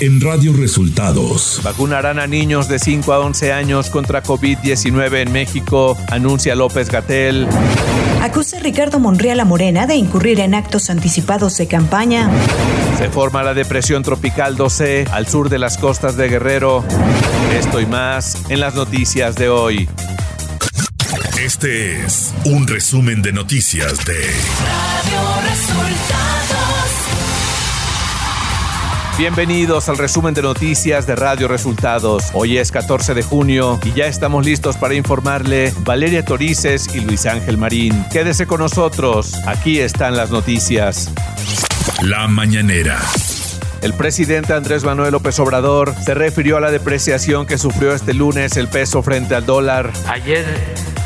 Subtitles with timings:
[0.00, 1.60] en Radio Resultados.
[1.62, 7.46] Vacunarán a niños de 5 a 11 años contra COVID-19 en México, anuncia López Gatel.
[8.22, 12.30] Acusa Ricardo Monreal a Morena de incurrir en actos anticipados de campaña.
[12.98, 16.82] Se forma la depresión tropical 12 al sur de las costas de Guerrero.
[17.58, 19.88] Esto y más en las noticias de hoy.
[21.38, 26.79] Este es un resumen de noticias de Radio Resultados.
[29.20, 32.30] Bienvenidos al resumen de noticias de Radio Resultados.
[32.32, 37.26] Hoy es 14 de junio y ya estamos listos para informarle Valeria Torices y Luis
[37.26, 38.02] Ángel Marín.
[38.10, 41.12] Quédese con nosotros, aquí están las noticias.
[42.00, 42.98] La mañanera.
[43.82, 48.56] El presidente Andrés Manuel López Obrador se refirió a la depreciación que sufrió este lunes
[48.56, 49.92] el peso frente al dólar.
[50.08, 50.46] Ayer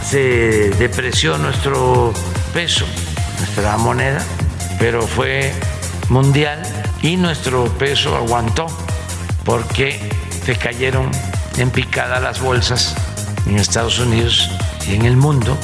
[0.08, 2.12] se depreció nuestro
[2.52, 2.86] peso,
[3.40, 4.24] nuestra moneda,
[4.78, 5.52] pero fue
[6.08, 6.62] mundial
[7.04, 8.66] y nuestro peso aguantó
[9.44, 10.00] porque
[10.42, 11.10] se cayeron
[11.58, 12.94] en picada las bolsas
[13.46, 14.48] en Estados Unidos
[14.88, 15.54] y en el mundo,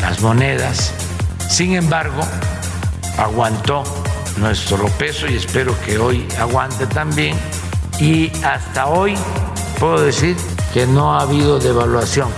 [0.00, 0.94] las monedas.
[1.48, 2.20] Sin embargo,
[3.18, 3.82] aguantó
[4.36, 7.36] nuestro peso y espero que hoy aguante también.
[7.98, 9.16] Y hasta hoy
[9.80, 10.36] puedo decir
[10.72, 12.28] que no ha habido devaluación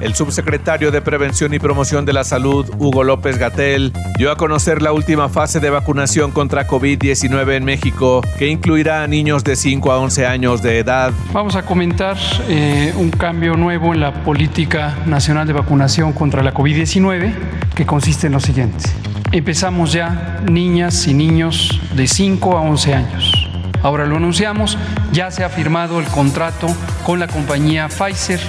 [0.00, 4.82] el subsecretario de Prevención y Promoción de la Salud, Hugo López Gatel, dio a conocer
[4.82, 9.92] la última fase de vacunación contra COVID-19 en México, que incluirá a niños de 5
[9.92, 11.12] a 11 años de edad.
[11.32, 12.16] Vamos a comentar
[12.48, 17.34] eh, un cambio nuevo en la política nacional de vacunación contra la COVID-19,
[17.74, 18.88] que consiste en lo siguiente.
[19.32, 23.50] Empezamos ya niñas y niños de 5 a 11 años.
[23.82, 24.76] Ahora lo anunciamos,
[25.12, 26.66] ya se ha firmado el contrato
[27.04, 28.40] con la compañía Pfizer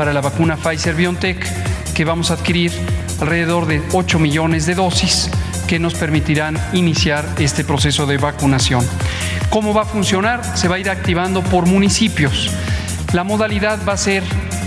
[0.00, 1.46] para la vacuna Pfizer BioNTech,
[1.92, 2.72] que vamos a adquirir
[3.20, 5.28] alrededor de 8 millones de dosis
[5.66, 8.82] que nos permitirán iniciar este proceso de vacunación.
[9.50, 10.56] ¿Cómo va a funcionar?
[10.56, 12.50] Se va a ir activando por municipios.
[13.12, 14.22] La modalidad va a ser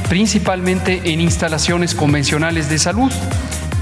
[0.07, 3.11] principalmente en instalaciones convencionales de salud,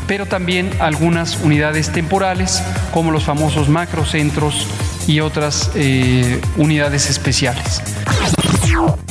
[0.08, 2.64] pero también algunas unidades temporales,
[2.94, 4.68] como los famosos macrocentros
[5.06, 7.82] y otras eh, unidades especiales.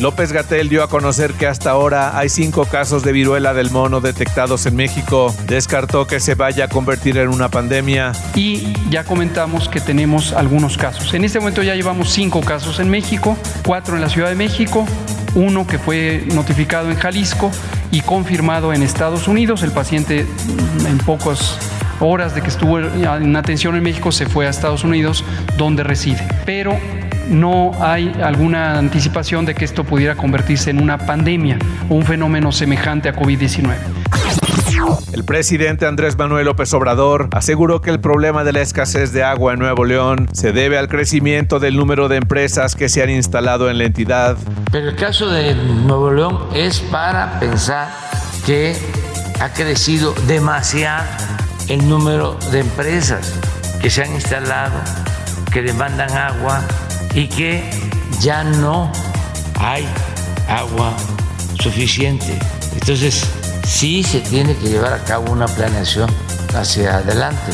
[0.01, 4.01] López Gatel dio a conocer que hasta ahora hay cinco casos de viruela del mono
[4.01, 5.35] detectados en México.
[5.47, 8.13] Descartó que se vaya a convertir en una pandemia.
[8.35, 11.13] Y ya comentamos que tenemos algunos casos.
[11.13, 14.87] En este momento ya llevamos cinco casos en México, cuatro en la Ciudad de México,
[15.35, 17.51] uno que fue notificado en Jalisco
[17.91, 19.63] y confirmado en Estados Unidos.
[19.63, 20.27] El paciente
[20.89, 21.59] en pocos
[22.01, 25.25] horas de que estuvo en atención en México se fue a Estados Unidos
[25.59, 26.27] donde reside.
[26.47, 26.79] Pero
[27.31, 31.59] no hay alguna anticipación de que esto pudiera convertirse en una pandemia
[31.89, 33.77] o un fenómeno semejante a COVID-19.
[35.13, 39.53] El presidente Andrés Manuel López Obrador aseguró que el problema de la escasez de agua
[39.53, 43.71] en Nuevo León se debe al crecimiento del número de empresas que se han instalado
[43.71, 44.37] en la entidad.
[44.73, 47.89] Pero el caso de Nuevo León es para pensar
[48.47, 48.75] que
[49.41, 51.05] ha crecido demasiado
[51.69, 53.39] el número de empresas
[53.81, 54.75] que se han instalado,
[55.53, 56.63] que demandan agua
[57.15, 57.69] y que
[58.21, 58.91] ya no
[59.59, 59.87] hay
[60.49, 60.97] agua
[61.61, 62.39] suficiente.
[62.73, 63.25] Entonces,
[63.65, 66.11] sí se tiene que llevar a cabo una planeación
[66.55, 67.53] hacia adelante.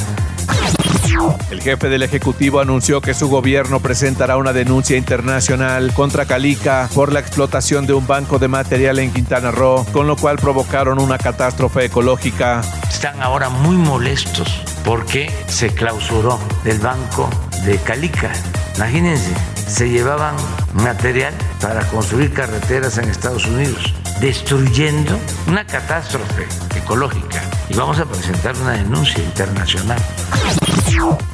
[1.50, 7.12] El jefe del Ejecutivo anunció que su gobierno presentará una denuncia internacional contra Calica por
[7.12, 11.17] la explotación de un banco de material en Quintana Roo, con lo cual provocaron una
[11.17, 12.61] catástrofe ecológica.
[12.88, 17.31] Están ahora muy molestos porque se clausuró el banco
[17.66, 18.31] de Calica.
[18.77, 19.34] Imagínense,
[19.66, 20.37] se llevaban
[20.75, 25.19] material para construir carreteras en Estados Unidos, destruyendo
[25.49, 27.43] una catástrofe ecológica.
[27.69, 29.99] Y vamos a presentar una denuncia internacional.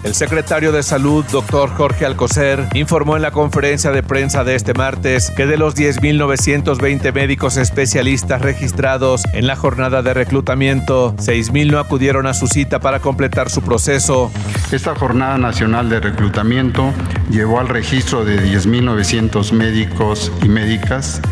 [0.05, 4.75] El secretario de Salud, doctor Jorge Alcocer, informó en la conferencia de prensa de este
[4.75, 11.79] martes que de los 10.920 médicos especialistas registrados en la jornada de reclutamiento, 6.000 no
[11.79, 14.31] acudieron a su cita para completar su proceso.
[14.71, 16.93] Esta jornada nacional de reclutamiento
[17.31, 21.23] llevó al registro de 10.900 médicos y médicas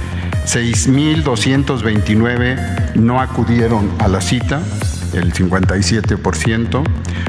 [0.46, 4.60] 6.229 no acudieron a la cita,
[5.12, 6.82] el 57%,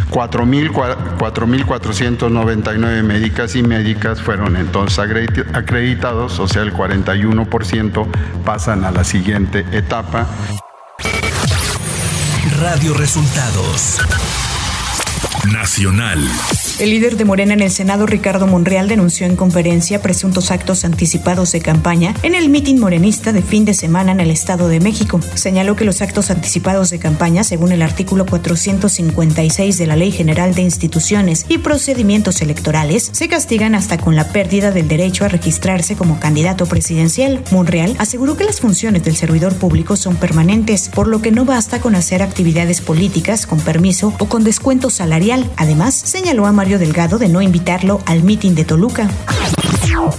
[0.10, 5.00] 4.499 médicas y médicas fueron entonces
[5.54, 8.08] acreditados, o sea, el 41%
[8.46, 10.28] pasan a la siguiente etapa.
[12.60, 14.00] Radio Resultados
[15.52, 16.20] Nacional.
[16.82, 21.52] El líder de Morena en el Senado, Ricardo Monreal, denunció en conferencia presuntos actos anticipados
[21.52, 25.20] de campaña en el mitin morenista de fin de semana en el Estado de México.
[25.36, 30.56] Señaló que los actos anticipados de campaña, según el artículo 456 de la Ley General
[30.56, 35.96] de Instituciones y Procedimientos Electorales, se castigan hasta con la pérdida del derecho a registrarse
[35.96, 37.44] como candidato presidencial.
[37.52, 41.80] Monreal aseguró que las funciones del servidor público son permanentes, por lo que no basta
[41.80, 45.48] con hacer actividades políticas con permiso o con descuento salarial.
[45.58, 49.10] Además, señaló a Mario Delgado de no invitarlo al mitin de Toluca.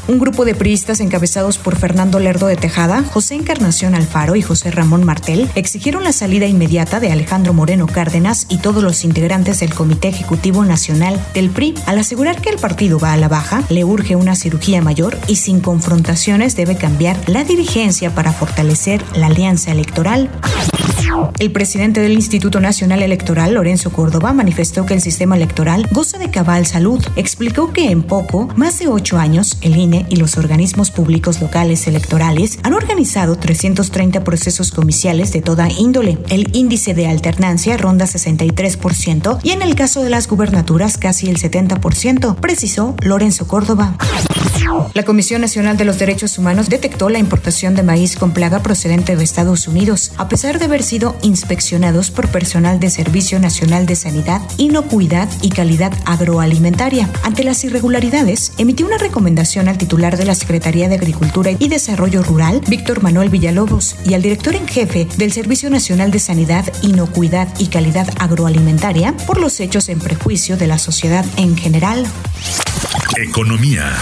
[0.08, 4.70] Un grupo de priistas encabezados por Fernando Lerdo de Tejada, José Encarnación Alfaro y José
[4.70, 9.74] Ramón Martel exigieron la salida inmediata de Alejandro Moreno Cárdenas y todos los integrantes del
[9.74, 11.74] Comité Ejecutivo Nacional del PRI.
[11.86, 15.36] Al asegurar que el partido va a la baja, le urge una cirugía mayor y
[15.36, 20.30] sin confrontaciones debe cambiar la dirigencia para fortalecer la alianza electoral.
[21.38, 26.30] El presidente del Instituto Nacional Electoral, Lorenzo Córdoba, manifestó que el sistema electoral goza de
[26.30, 27.04] cabal salud.
[27.16, 31.86] Explicó que en poco, más de ocho años, el INE y los organismos públicos locales
[31.86, 36.18] electorales han organizado 330 procesos comiciales de toda índole.
[36.28, 41.38] El índice de alternancia ronda 63% y en el caso de las gubernaturas casi el
[41.38, 43.96] 70%, precisó Lorenzo Córdoba.
[44.94, 49.16] La Comisión Nacional de los Derechos Humanos detectó la importación de maíz con plaga procedente
[49.16, 53.96] de Estados Unidos, a pesar de haber sido inspeccionados por personal de Servicio Nacional de
[53.96, 57.08] Sanidad, Inocuidad y Calidad Agroalimentaria.
[57.22, 62.22] Ante las irregularidades, emitió una recomendación al titular de la Secretaría de Agricultura y Desarrollo
[62.22, 67.48] Rural, Víctor Manuel Villalobos, y al director en jefe del Servicio Nacional de Sanidad, Inocuidad
[67.58, 72.06] y Calidad Agroalimentaria por los hechos en prejuicio de la sociedad en general.
[73.16, 73.92] Economía.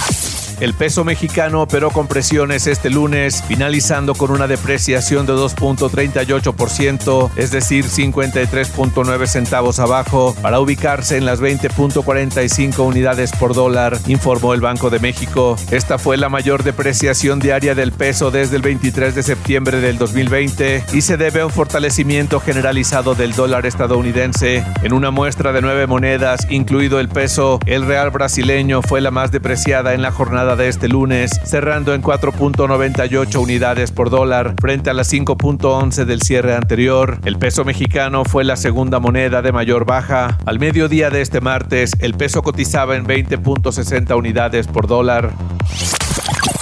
[0.60, 7.50] El peso mexicano operó con presiones este lunes, finalizando con una depreciación de 2.38%, es
[7.50, 14.90] decir, 53.9 centavos abajo, para ubicarse en las 20.45 unidades por dólar, informó el Banco
[14.90, 15.56] de México.
[15.70, 20.84] Esta fue la mayor depreciación diaria del peso desde el 23 de septiembre del 2020
[20.92, 24.62] y se debe a un fortalecimiento generalizado del dólar estadounidense.
[24.82, 29.32] En una muestra de nueve monedas, incluido el peso, el real brasileño fue la más
[29.32, 34.94] depreciada en la jornada de este lunes, cerrando en 4.98 unidades por dólar frente a
[34.94, 37.18] las 5.11 del cierre anterior.
[37.24, 40.38] El peso mexicano fue la segunda moneda de mayor baja.
[40.46, 45.30] Al mediodía de este martes, el peso cotizaba en 20.60 unidades por dólar.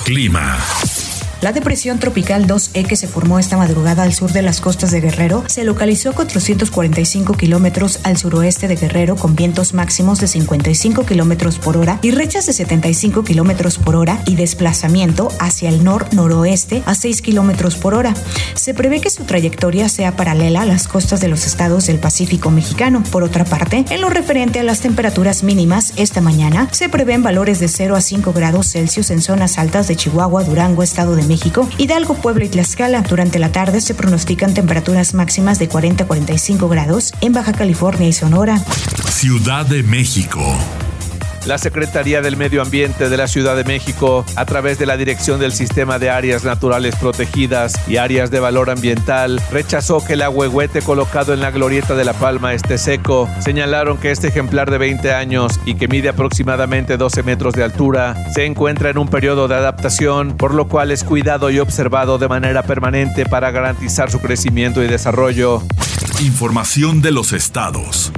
[0.05, 0.59] Clima.
[1.41, 5.01] La depresión tropical 2E que se formó esta madrugada al sur de las costas de
[5.01, 11.61] Guerrero se localizó 445 kilómetros al suroeste de Guerrero con vientos máximos de 55 kilómetros
[11.61, 16.97] por hora y rechas de 75 kilómetros por hora y desplazamiento hacia el nor-noroeste a
[16.97, 18.15] 6 kilómetros por hora.
[18.55, 22.51] Se prevé que su trayectoria sea paralela a las costas de los estados del Pacífico
[22.51, 23.05] mexicano.
[23.13, 27.61] Por otra parte, en lo referente a las temperaturas mínimas, esta mañana se prevén valores
[27.61, 31.69] de 0 a 5 grados Celsius en zonas altas de Chihuahua, Durango, Estado de México,
[31.79, 33.03] Hidalgo, Puebla y Tlaxcala.
[33.03, 38.09] Durante la tarde se pronostican temperaturas máximas de 40 a 45 grados en Baja California
[38.09, 38.59] y Sonora.
[39.09, 40.41] Ciudad de México.
[41.49, 45.41] La Secretaría del Medio Ambiente de la Ciudad de México, a través de la Dirección
[45.41, 50.83] del Sistema de Áreas Naturales Protegidas y Áreas de Valor Ambiental, rechazó que el ahuehuete
[50.83, 53.31] colocado en la glorieta de La Palma esté seco.
[53.41, 58.15] Señalaron que este ejemplar de 20 años y que mide aproximadamente 12 metros de altura
[58.35, 62.29] se encuentra en un periodo de adaptación, por lo cual es cuidado y observado de
[62.29, 65.63] manera permanente para garantizar su crecimiento y desarrollo.
[66.21, 68.13] Información de los estados.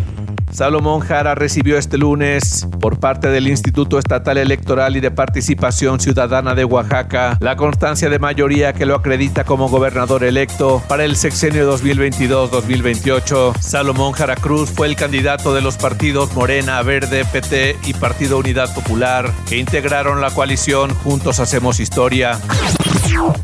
[0.53, 6.55] Salomón Jara recibió este lunes, por parte del Instituto Estatal Electoral y de Participación Ciudadana
[6.55, 11.73] de Oaxaca, la constancia de mayoría que lo acredita como gobernador electo para el sexenio
[11.77, 13.59] 2022-2028.
[13.61, 18.75] Salomón Jara Cruz fue el candidato de los partidos Morena, Verde, PT y Partido Unidad
[18.75, 22.39] Popular, que integraron la coalición Juntos Hacemos Historia.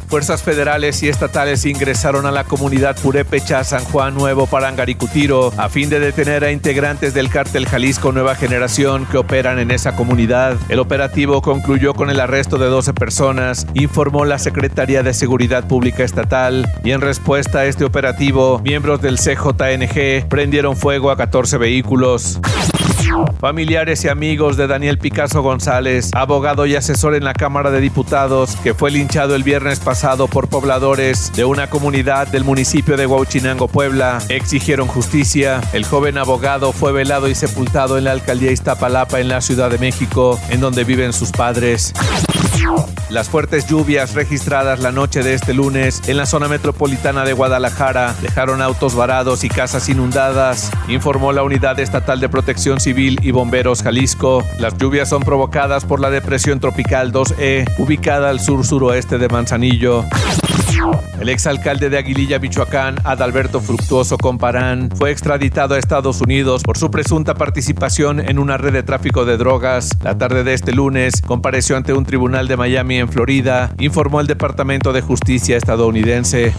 [0.08, 5.90] Fuerzas federales y estatales ingresaron a la comunidad purépecha San Juan Nuevo Parangaricutiro a fin
[5.90, 10.56] de detener a integrantes del cártel Jalisco Nueva Generación que operan en esa comunidad.
[10.68, 16.04] El operativo concluyó con el arresto de 12 personas, informó la Secretaría de Seguridad Pública
[16.04, 22.40] Estatal, y en respuesta a este operativo, miembros del CJNG prendieron fuego a 14 vehículos.
[23.40, 28.56] Familiares y amigos de Daniel Picasso González, abogado y asesor en la Cámara de Diputados,
[28.56, 33.68] que fue linchado el viernes pasado por pobladores de una comunidad del municipio de Huachinango,
[33.68, 35.60] Puebla, exigieron justicia.
[35.72, 39.78] El joven abogado fue velado y sepultado en la alcaldía Iztapalapa en la Ciudad de
[39.78, 41.92] México, en donde viven sus padres.
[43.08, 48.14] Las fuertes lluvias registradas la noche de este lunes en la zona metropolitana de Guadalajara
[48.20, 53.82] dejaron autos varados y casas inundadas, informó la Unidad Estatal de Protección Civil y Bomberos
[53.82, 54.44] Jalisco.
[54.58, 60.04] Las lluvias son provocadas por la depresión tropical 2E, ubicada al sur-suroeste de Manzanillo.
[61.20, 66.90] El exalcalde de Aguililla, Michoacán, Adalberto Fructuoso Comparán, fue extraditado a Estados Unidos por su
[66.90, 69.90] presunta participación en una red de tráfico de drogas.
[70.02, 74.26] La tarde de este lunes compareció ante un tribunal de Miami en Florida, informó el
[74.26, 76.52] Departamento de Justicia estadounidense.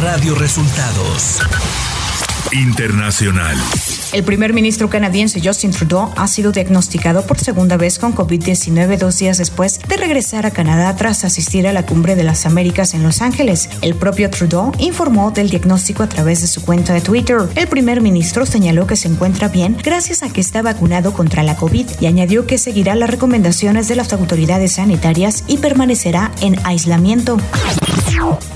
[0.00, 1.40] Radio Resultados
[2.52, 3.56] Internacional.
[4.12, 9.18] El primer ministro canadiense Justin Trudeau ha sido diagnosticado por segunda vez con COVID-19 dos
[9.18, 13.04] días después de regresar a Canadá tras asistir a la Cumbre de las Américas en
[13.04, 13.68] Los Ángeles.
[13.82, 17.38] El propio Trudeau informó del diagnóstico a través de su cuenta de Twitter.
[17.54, 21.56] El primer ministro señaló que se encuentra bien gracias a que está vacunado contra la
[21.56, 27.36] COVID y añadió que seguirá las recomendaciones de las autoridades sanitarias y permanecerá en aislamiento.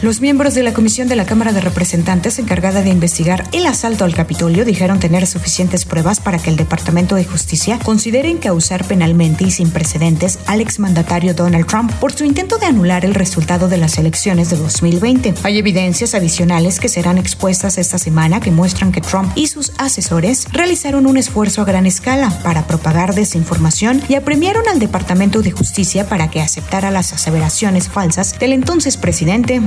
[0.02, 4.04] Los miembros de la Comisión de la Cámara de Representantes encargada de investigar el asalto
[4.04, 9.44] al Capitolio dijeron tener suficientes pruebas para que el Departamento de Justicia considere encausar penalmente
[9.44, 13.76] y sin precedentes al exmandatario Donald Trump por su intento de anular el resultado de
[13.76, 15.34] las elecciones de 2020.
[15.42, 20.46] Hay evidencias adicionales que serán expuestas esta semana que muestran que Trump y sus asesores
[20.50, 26.08] realizaron un esfuerzo a gran escala para propagar desinformación y apremiaron al Departamento de Justicia
[26.08, 29.60] para que aceptara las aseveraciones falsas del entonces presidente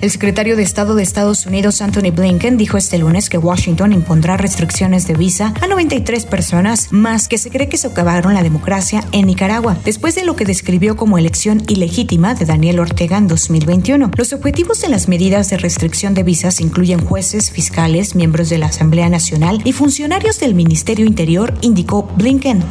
[0.00, 4.36] el secretario de Estado de Estados Unidos, Anthony Blinken, dijo este lunes que Washington impondrá
[4.52, 9.26] restricciones de visa a 93 personas más que se cree que socavaron la democracia en
[9.26, 14.10] Nicaragua, después de lo que describió como elección ilegítima de Daniel Ortega en 2021.
[14.14, 18.66] Los objetivos de las medidas de restricción de visas incluyen jueces, fiscales, miembros de la
[18.66, 22.62] Asamblea Nacional y funcionarios del Ministerio Interior, indicó Blinken.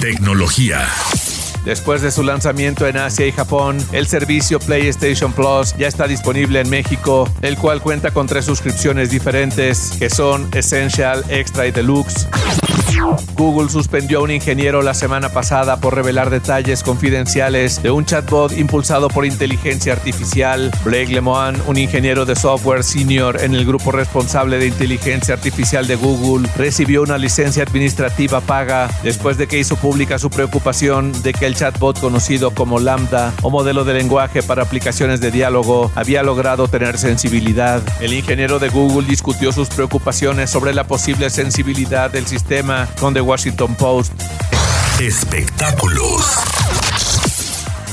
[0.00, 0.86] Tecnología.
[1.64, 6.60] Después de su lanzamiento en Asia y Japón, el servicio PlayStation Plus ya está disponible
[6.60, 12.28] en México, el cual cuenta con tres suscripciones diferentes, que son Essential, Extra y Deluxe.
[13.36, 18.56] Google suspendió a un ingeniero la semana pasada por revelar detalles confidenciales de un chatbot
[18.56, 20.70] impulsado por inteligencia artificial.
[20.84, 25.96] Blake Lemoine, un ingeniero de software senior en el grupo responsable de inteligencia artificial de
[25.96, 31.46] Google, recibió una licencia administrativa paga después de que hizo pública su preocupación de que
[31.46, 36.68] el chatbot conocido como Lambda o modelo de lenguaje para aplicaciones de diálogo había logrado
[36.68, 37.82] tener sensibilidad.
[38.00, 43.20] El ingeniero de Google discutió sus preocupaciones sobre la posible sensibilidad del sistema con The
[43.20, 44.12] Washington Post.
[45.00, 46.22] Espectáculos.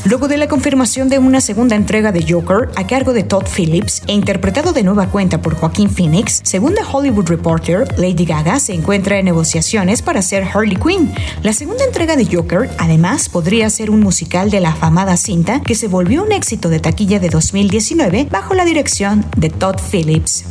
[0.06, 4.02] Luego de la confirmación de una segunda entrega de Joker a cargo de Todd Phillips
[4.08, 8.74] e interpretado de nueva cuenta por Joaquín Phoenix, según The Hollywood Reporter, Lady Gaga se
[8.74, 11.14] encuentra en negociaciones para ser Harley Quinn.
[11.44, 15.76] La segunda entrega de Joker, además, podría ser un musical de la afamada cinta que
[15.76, 20.46] se volvió un éxito de taquilla de 2019 bajo la dirección de Todd Phillips.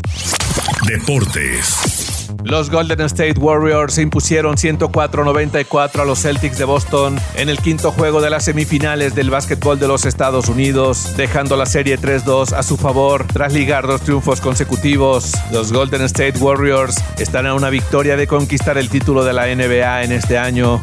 [0.87, 2.00] Deportes.
[2.45, 7.93] Los Golden State Warriors se impusieron 104-94 a los Celtics de Boston en el quinto
[7.93, 12.63] juego de las semifinales del básquetbol de los Estados Unidos, dejando la serie 3-2 a
[12.63, 15.33] su favor tras ligar dos triunfos consecutivos.
[15.53, 20.03] Los Golden State Warriors están a una victoria de conquistar el título de la NBA
[20.03, 20.81] en este año.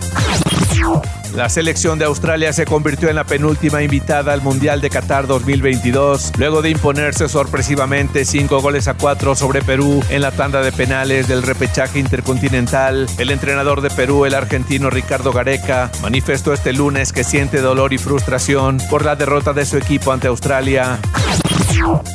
[1.36, 6.32] La selección de Australia se convirtió en la penúltima invitada al Mundial de Qatar 2022,
[6.38, 11.28] luego de imponerse sorpresivamente 5 goles a 4 sobre Perú en la tanda de penales
[11.28, 13.08] del repechaje intercontinental.
[13.20, 17.98] El entrenador de Perú, el argentino Ricardo Gareca, manifestó este lunes que siente dolor y
[17.98, 20.98] frustración por la derrota de su equipo ante Australia.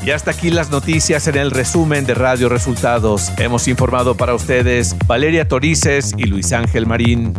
[0.05, 3.31] Y hasta aquí las noticias en el resumen de Radio Resultados.
[3.39, 7.35] Hemos informado para ustedes Valeria Torices y Luis Ángel Marín.